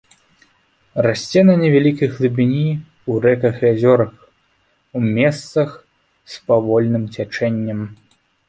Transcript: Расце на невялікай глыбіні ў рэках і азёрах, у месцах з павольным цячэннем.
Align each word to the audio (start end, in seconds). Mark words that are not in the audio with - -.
Расце 1.05 1.39
на 1.49 1.53
невялікай 1.63 2.09
глыбіні 2.15 2.63
ў 2.69 3.13
рэках 3.25 3.55
і 3.65 3.69
азёрах, 3.73 4.11
у 5.01 5.05
месцах 5.21 5.69
з 6.35 6.45
павольным 6.49 7.03
цячэннем. 7.19 7.79